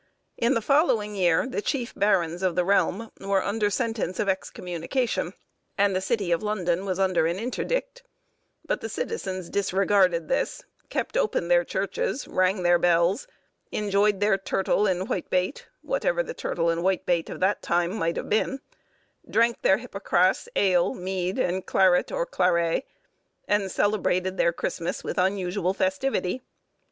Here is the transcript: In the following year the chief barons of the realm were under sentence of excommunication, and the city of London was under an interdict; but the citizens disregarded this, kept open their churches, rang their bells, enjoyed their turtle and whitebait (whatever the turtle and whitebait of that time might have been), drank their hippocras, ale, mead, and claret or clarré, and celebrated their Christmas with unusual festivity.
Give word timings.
In 0.35 0.55
the 0.55 0.63
following 0.63 1.13
year 1.13 1.45
the 1.45 1.61
chief 1.61 1.93
barons 1.93 2.41
of 2.41 2.55
the 2.55 2.65
realm 2.65 3.11
were 3.19 3.43
under 3.43 3.69
sentence 3.69 4.19
of 4.19 4.27
excommunication, 4.27 5.33
and 5.77 5.95
the 5.95 6.01
city 6.01 6.31
of 6.31 6.41
London 6.41 6.87
was 6.87 6.97
under 6.97 7.27
an 7.27 7.37
interdict; 7.37 8.01
but 8.65 8.81
the 8.81 8.89
citizens 8.89 9.47
disregarded 9.47 10.27
this, 10.27 10.63
kept 10.89 11.15
open 11.15 11.49
their 11.49 11.63
churches, 11.63 12.27
rang 12.27 12.63
their 12.63 12.79
bells, 12.79 13.27
enjoyed 13.71 14.21
their 14.21 14.39
turtle 14.39 14.87
and 14.87 15.07
whitebait 15.07 15.67
(whatever 15.83 16.23
the 16.23 16.33
turtle 16.33 16.71
and 16.71 16.81
whitebait 16.81 17.29
of 17.29 17.39
that 17.39 17.61
time 17.61 17.93
might 17.93 18.15
have 18.17 18.27
been), 18.27 18.59
drank 19.29 19.61
their 19.61 19.77
hippocras, 19.77 20.47
ale, 20.55 20.95
mead, 20.95 21.37
and 21.37 21.67
claret 21.67 22.11
or 22.11 22.25
clarré, 22.25 22.85
and 23.47 23.71
celebrated 23.71 24.35
their 24.37 24.51
Christmas 24.51 25.03
with 25.03 25.19
unusual 25.19 25.75
festivity. 25.75 26.41